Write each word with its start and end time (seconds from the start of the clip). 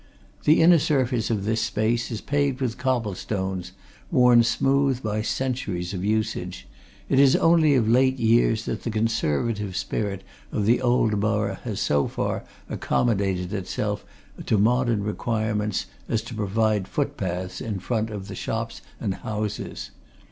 The 0.45 0.63
inner 0.63 0.79
surface 0.79 1.29
of 1.29 1.45
this 1.45 1.61
space 1.61 2.09
is 2.09 2.21
paved 2.21 2.59
with 2.59 2.79
cobble 2.79 3.13
stones, 3.13 3.71
worn 4.09 4.41
smooth 4.41 5.03
by 5.03 5.21
centuries 5.21 5.93
of 5.93 6.03
usage: 6.03 6.67
it 7.07 7.19
is 7.19 7.35
only 7.35 7.75
of 7.75 7.87
late 7.87 8.17
years 8.17 8.65
that 8.65 8.81
the 8.81 8.89
conservative 8.89 9.77
spirit 9.77 10.23
of 10.51 10.65
the 10.65 10.81
old 10.81 11.19
borough 11.19 11.59
has 11.65 11.79
so 11.81 12.07
far 12.07 12.43
accommodated 12.67 13.53
itself 13.53 14.03
to 14.47 14.57
modern 14.57 15.03
requirements 15.03 15.85
as 16.09 16.23
to 16.23 16.33
provide 16.33 16.87
foot 16.87 17.15
paths 17.15 17.61
in 17.61 17.77
front 17.77 18.09
of 18.09 18.27
the 18.27 18.33
shops 18.33 18.81
and 18.99 19.13
houses. 19.21 19.91